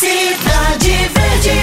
Cidade 0.00 0.92
Verde. 1.12 1.60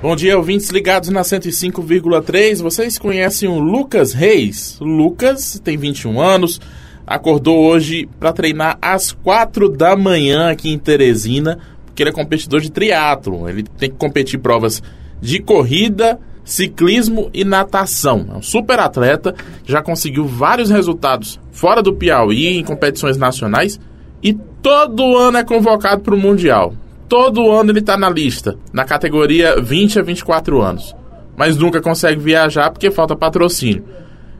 Bom 0.00 0.16
dia, 0.16 0.38
ouvintes 0.38 0.70
ligados 0.70 1.10
na 1.10 1.20
105,3. 1.20 2.62
Vocês 2.62 2.98
conhecem 2.98 3.46
o 3.46 3.58
Lucas 3.58 4.14
Reis? 4.14 4.78
Lucas 4.80 5.60
tem 5.62 5.76
21 5.76 6.18
anos, 6.18 6.58
acordou 7.06 7.58
hoje 7.58 8.08
para 8.18 8.32
treinar 8.32 8.78
às 8.80 9.12
4 9.12 9.68
da 9.68 9.94
manhã 9.94 10.48
aqui 10.50 10.70
em 10.70 10.78
Teresina, 10.78 11.58
porque 11.84 12.02
ele 12.02 12.08
é 12.08 12.12
competidor 12.14 12.62
de 12.62 12.70
triatlo. 12.70 13.46
Ele 13.46 13.64
tem 13.64 13.90
que 13.90 13.98
competir 13.98 14.40
provas 14.40 14.82
de 15.20 15.38
corrida, 15.38 16.18
ciclismo 16.42 17.28
e 17.34 17.44
natação. 17.44 18.28
É 18.32 18.36
um 18.38 18.42
super 18.42 18.80
atleta, 18.80 19.34
já 19.66 19.82
conseguiu 19.82 20.24
vários 20.24 20.70
resultados 20.70 21.38
fora 21.52 21.82
do 21.82 21.92
Piauí 21.92 22.46
em 22.46 22.64
competições 22.64 23.18
nacionais 23.18 23.78
e 24.22 24.32
todo 24.62 25.18
ano 25.18 25.36
é 25.36 25.44
convocado 25.44 26.00
para 26.00 26.14
o 26.14 26.18
Mundial. 26.18 26.72
Todo 27.08 27.52
ano 27.52 27.70
ele 27.70 27.78
está 27.78 27.96
na 27.96 28.10
lista, 28.10 28.56
na 28.72 28.84
categoria 28.84 29.60
20 29.60 30.00
a 30.00 30.02
24 30.02 30.60
anos. 30.60 30.94
Mas 31.36 31.56
nunca 31.56 31.80
consegue 31.80 32.20
viajar 32.20 32.70
porque 32.70 32.90
falta 32.90 33.14
patrocínio. 33.14 33.84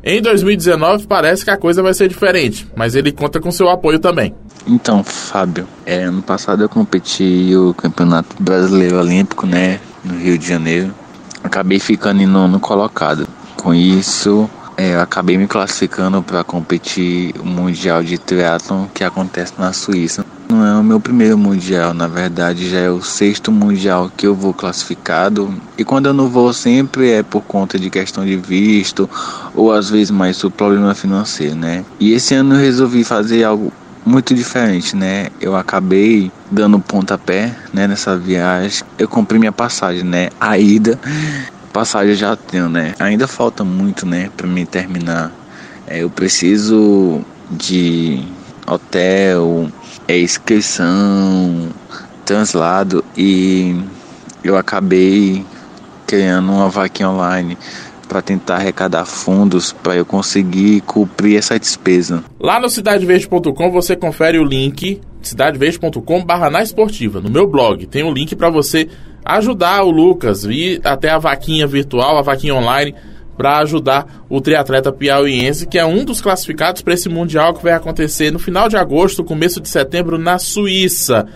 Em 0.02 0.22
2019 0.22 1.06
parece 1.06 1.44
que 1.44 1.50
a 1.50 1.56
coisa 1.56 1.82
vai 1.82 1.92
ser 1.92 2.08
diferente, 2.08 2.66
mas 2.77 2.94
ele 2.94 3.12
conta 3.12 3.41
com 3.41 3.50
seu 3.50 3.68
apoio 3.68 3.98
também. 3.98 4.34
Então, 4.66 5.02
Fábio, 5.02 5.66
é, 5.84 6.05
ano 6.05 6.22
passado 6.22 6.62
eu 6.62 6.68
competi 6.68 7.52
o 7.56 7.74
Campeonato 7.74 8.34
Brasileiro 8.41 8.98
Olímpico, 8.98 9.46
né, 9.46 9.80
no 10.05 10.16
Rio 10.16 10.38
de 10.38 10.48
Janeiro. 10.48 10.92
Acabei 11.42 11.78
ficando 11.78 12.22
em 12.22 12.27
nono 12.27 12.58
colocado. 12.58 13.28
Com 13.56 13.74
isso, 13.74 14.48
é, 14.77 14.96
acabei 14.96 15.38
me 15.38 15.46
classificando 15.46 16.22
para 16.22 16.44
competir 16.44 17.34
o 17.41 17.44
Mundial 17.44 18.02
de 18.02 18.19
Triathlon 18.19 18.86
que 18.92 19.02
acontece 19.02 19.55
na 19.58 19.72
Suíça. 19.72 20.24
Não 20.48 20.64
é 20.64 20.78
o 20.78 20.84
meu 20.84 21.00
primeiro 21.00 21.36
mundial, 21.36 21.92
na 21.92 22.06
verdade 22.06 22.70
já 22.70 22.78
é 22.78 22.91
o 22.91 23.02
sexto 23.02 23.50
mundial 23.50 24.10
que 24.16 24.27
eu 24.27 24.34
vou 24.34 24.55
classificado. 24.55 25.52
E 25.77 25.84
quando 25.84 26.06
eu 26.06 26.14
não 26.14 26.28
vou 26.28 26.52
sempre 26.52 27.11
é 27.11 27.22
por 27.22 27.42
conta 27.42 27.78
de 27.78 27.91
questão 27.91 28.25
de 28.25 28.36
visto 28.36 29.11
ou 29.55 29.72
às 29.72 29.91
vezes 29.91 30.11
mais 30.11 30.41
por 30.41 30.52
problema 30.52 30.94
financeiro, 30.94 31.56
né? 31.56 31.84
E 31.98 32.12
esse 32.12 32.34
ano 32.34 32.55
eu 32.55 32.61
resolvi 32.61 33.02
fazer 33.02 33.42
algo 33.42 33.72
muito 34.05 34.33
diferente, 34.33 34.94
né? 34.94 35.27
Eu 35.41 35.56
acabei 35.56 36.30
dando 36.48 36.78
pontapé, 36.78 37.52
né, 37.72 37.89
nessa 37.89 38.17
viagem. 38.17 38.84
Eu 38.97 39.08
comprei 39.08 39.41
minha 39.41 39.50
passagem, 39.50 40.05
né? 40.05 40.30
A 40.39 40.56
ida, 40.56 40.97
passagem 41.72 42.11
eu 42.11 42.17
já 42.17 42.36
tenho, 42.36 42.69
né? 42.69 42.94
Ainda 43.00 43.27
falta 43.27 43.64
muito, 43.64 44.06
né, 44.06 44.30
para 44.36 44.47
mim 44.47 44.64
terminar. 44.64 45.33
É, 45.89 46.05
eu 46.05 46.11
preciso 46.11 47.20
de 47.50 48.22
hotel, 48.67 49.69
é, 50.09 50.19
inscrição, 50.19 51.69
translado 52.25 53.05
e 53.17 53.81
eu 54.42 54.56
acabei 54.56 55.45
criando 56.06 56.53
uma 56.53 56.69
vaquinha 56.69 57.08
online 57.08 57.56
para 58.08 58.23
tentar 58.23 58.56
arrecadar 58.56 59.05
fundos 59.05 59.73
para 59.73 59.97
eu 59.97 60.05
conseguir 60.05 60.81
cumprir 60.83 61.36
essa 61.36 61.58
despesa. 61.58 62.23
Lá 62.39 62.61
no 62.61 62.69
cidadeverde.com 62.69 63.70
você 63.70 63.97
confere 63.97 64.39
o 64.39 64.45
link 64.45 65.01
cidadeverde.com 65.23 66.25
barra 66.25 66.48
na 66.48 66.62
esportiva. 66.62 67.20
No 67.20 67.28
meu 67.28 67.47
blog 67.48 67.86
tem 67.86 68.05
um 68.05 68.12
link 68.12 68.36
para 68.36 68.48
você 68.48 68.89
ajudar 69.25 69.83
o 69.83 69.91
Lucas 69.91 70.45
e 70.45 70.80
até 70.84 71.11
a 71.11 71.19
vaquinha 71.19 71.67
virtual, 71.67 72.17
a 72.17 72.23
vaquinha 72.23 72.55
online 72.55 72.95
para 73.37 73.59
ajudar 73.59 74.25
o 74.29 74.41
triatleta 74.41 74.92
piauiense, 74.92 75.67
que 75.67 75.79
é 75.79 75.84
um 75.84 76.05
dos 76.05 76.20
classificados 76.20 76.83
para 76.83 76.95
esse 76.95 77.09
Mundial 77.09 77.55
que 77.55 77.62
vai 77.62 77.73
acontecer 77.73 78.33
no 78.33 78.39
final 78.39 78.69
de 78.69 78.77
agosto, 78.77 79.25
começo 79.25 79.61
de 79.61 79.69
setembro, 79.69 80.19
na 80.19 80.39
Suíça. 80.39 81.27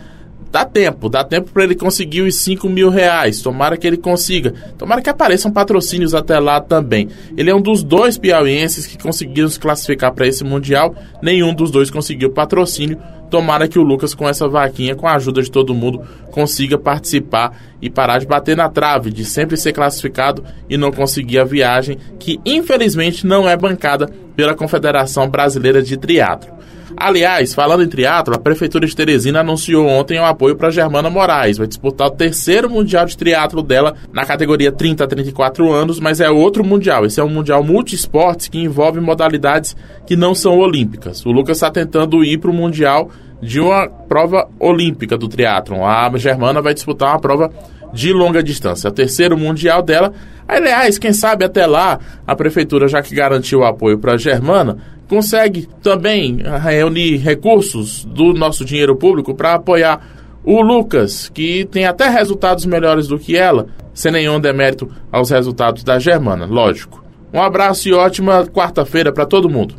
Dá 0.50 0.64
tempo, 0.64 1.08
dá 1.08 1.22
tempo 1.22 1.52
para 1.52 1.62
ele 1.62 1.76
conseguir 1.76 2.22
os 2.22 2.34
5 2.36 2.68
mil 2.68 2.90
reais. 2.90 3.40
Tomara 3.40 3.76
que 3.76 3.86
ele 3.86 3.96
consiga. 3.96 4.52
Tomara 4.76 5.00
que 5.00 5.08
apareçam 5.08 5.52
patrocínios 5.52 6.12
até 6.12 6.40
lá 6.40 6.60
também. 6.60 7.08
Ele 7.36 7.50
é 7.50 7.54
um 7.54 7.60
dos 7.60 7.84
dois 7.84 8.18
piauienses 8.18 8.84
que 8.84 8.98
conseguiram 8.98 9.48
se 9.48 9.60
classificar 9.60 10.12
para 10.12 10.26
esse 10.26 10.42
Mundial. 10.42 10.92
Nenhum 11.22 11.54
dos 11.54 11.70
dois 11.70 11.88
conseguiu 11.88 12.30
patrocínio. 12.30 12.98
Tomara 13.30 13.68
que 13.68 13.78
o 13.78 13.82
Lucas, 13.82 14.12
com 14.12 14.28
essa 14.28 14.48
vaquinha, 14.48 14.96
com 14.96 15.06
a 15.06 15.14
ajuda 15.14 15.40
de 15.40 15.50
todo 15.50 15.72
mundo, 15.72 16.02
consiga 16.32 16.76
participar 16.76 17.56
e 17.80 17.88
parar 17.88 18.18
de 18.18 18.26
bater 18.26 18.56
na 18.56 18.68
trave, 18.68 19.10
de 19.10 19.24
sempre 19.24 19.56
ser 19.56 19.72
classificado 19.72 20.44
e 20.68 20.76
não 20.76 20.90
conseguir 20.90 21.38
a 21.38 21.44
viagem, 21.44 21.96
que 22.18 22.40
infelizmente 22.44 23.24
não 23.26 23.48
é 23.48 23.56
bancada 23.56 24.10
pela 24.34 24.54
Confederação 24.54 25.28
Brasileira 25.28 25.80
de 25.80 25.96
Triatlo. 25.96 26.59
Aliás, 27.00 27.54
falando 27.54 27.82
em 27.82 27.88
triatlo, 27.88 28.34
a 28.34 28.38
Prefeitura 28.38 28.86
de 28.86 28.94
Teresina 28.94 29.40
anunciou 29.40 29.86
ontem 29.86 30.20
o 30.20 30.24
apoio 30.26 30.54
para 30.54 30.68
Germana 30.68 31.08
Moraes. 31.08 31.56
Vai 31.56 31.66
disputar 31.66 32.08
o 32.08 32.10
terceiro 32.10 32.68
Mundial 32.68 33.06
de 33.06 33.16
Triatlo 33.16 33.62
dela 33.62 33.94
na 34.12 34.26
categoria 34.26 34.70
30 34.70 35.04
a 35.04 35.06
34 35.06 35.72
anos, 35.72 35.98
mas 35.98 36.20
é 36.20 36.30
outro 36.30 36.62
Mundial. 36.62 37.06
Esse 37.06 37.18
é 37.18 37.24
um 37.24 37.30
Mundial 37.30 37.64
multiesportes 37.64 38.48
que 38.48 38.58
envolve 38.58 39.00
modalidades 39.00 39.74
que 40.06 40.14
não 40.14 40.34
são 40.34 40.58
olímpicas. 40.58 41.24
O 41.24 41.32
Lucas 41.32 41.56
está 41.56 41.70
tentando 41.70 42.22
ir 42.22 42.36
para 42.36 42.50
o 42.50 42.54
Mundial 42.54 43.08
de 43.40 43.60
uma 43.60 43.88
prova 43.88 44.46
olímpica 44.58 45.16
do 45.16 45.26
triatlon. 45.26 45.86
A 45.86 46.12
Germana 46.18 46.60
vai 46.60 46.74
disputar 46.74 47.14
uma 47.14 47.18
prova 47.18 47.50
de 47.94 48.12
longa 48.12 48.42
distância. 48.42 48.88
É 48.88 48.90
o 48.90 48.94
terceiro 48.94 49.38
mundial 49.38 49.82
dela. 49.82 50.12
Aliás, 50.46 50.98
quem 50.98 51.12
sabe 51.12 51.44
até 51.44 51.66
lá 51.66 51.98
a 52.26 52.36
prefeitura, 52.36 52.88
já 52.88 53.00
que 53.02 53.14
garantiu 53.14 53.60
o 53.60 53.64
apoio 53.64 53.98
para 53.98 54.14
a 54.14 54.18
Germana, 54.18 54.76
consegue 55.10 55.68
também 55.82 56.38
reunir 56.62 57.16
recursos 57.16 58.04
do 58.04 58.32
nosso 58.32 58.64
dinheiro 58.64 58.94
público 58.94 59.34
para 59.34 59.54
apoiar 59.54 60.00
o 60.44 60.62
Lucas, 60.62 61.28
que 61.28 61.64
tem 61.64 61.84
até 61.84 62.08
resultados 62.08 62.64
melhores 62.64 63.08
do 63.08 63.18
que 63.18 63.36
ela, 63.36 63.66
sem 63.92 64.12
nenhum 64.12 64.38
demérito 64.38 64.88
aos 65.10 65.30
resultados 65.30 65.82
da 65.82 65.98
Germana, 65.98 66.46
lógico. 66.46 67.04
Um 67.34 67.42
abraço 67.42 67.88
e 67.88 67.92
ótima 67.92 68.46
quarta-feira 68.46 69.12
para 69.12 69.26
todo 69.26 69.50
mundo. 69.50 69.74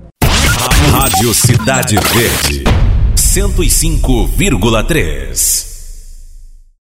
Rádio 0.92 1.34
Cidade 1.34 1.96
Verde, 1.96 2.66
105,3. 3.16 5.71